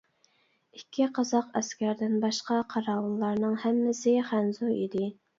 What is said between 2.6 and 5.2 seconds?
قاراۋۇللارنىڭ ھەممىسى خەنزۇ ئىدى.